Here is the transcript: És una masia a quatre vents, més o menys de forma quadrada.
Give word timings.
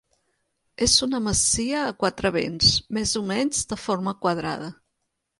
És 0.83 0.93
una 1.07 1.17
masia 1.25 1.83
a 1.89 1.91
quatre 2.03 2.31
vents, 2.35 2.71
més 2.99 3.11
o 3.19 3.21
menys 3.33 3.61
de 3.75 3.77
forma 3.83 4.15
quadrada. 4.25 4.71